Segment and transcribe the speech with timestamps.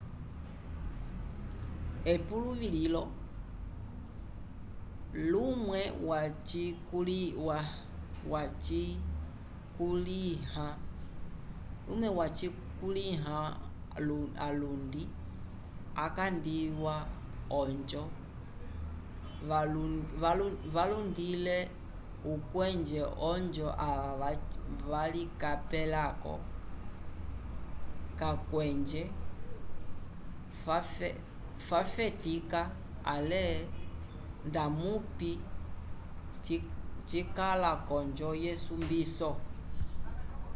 [2.13, 3.03] epuluvi lilo
[5.31, 5.81] lumwe
[12.17, 13.39] wacikulya
[14.47, 15.03] alundi
[16.05, 16.95] acalingiwa
[17.59, 18.03] ojo
[20.77, 21.57] valundile
[22.33, 24.31] ukweje ojo ava
[24.91, 26.33] valicapelaco
[28.19, 29.01] cacwenje
[31.67, 32.61] fafetica
[33.13, 33.43] ale
[34.47, 35.31] ndamupi
[37.07, 39.29] cicala conjo yesumbiso